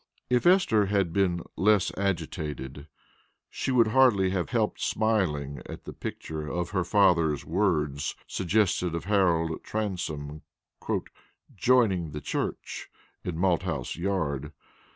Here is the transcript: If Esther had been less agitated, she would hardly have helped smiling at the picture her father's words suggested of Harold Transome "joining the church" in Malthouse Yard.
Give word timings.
If 0.31 0.47
Esther 0.47 0.87
had 0.87 1.13
been 1.13 1.41
less 1.55 1.91
agitated, 1.95 2.87
she 3.51 3.69
would 3.69 3.89
hardly 3.89 4.31
have 4.31 4.49
helped 4.49 4.81
smiling 4.81 5.61
at 5.67 5.83
the 5.83 5.93
picture 5.93 6.47
her 6.65 6.83
father's 6.83 7.45
words 7.45 8.15
suggested 8.25 8.95
of 8.95 9.05
Harold 9.05 9.63
Transome 9.63 10.41
"joining 11.55 12.13
the 12.13 12.19
church" 12.21 12.89
in 13.23 13.37
Malthouse 13.37 13.95
Yard. 13.95 14.53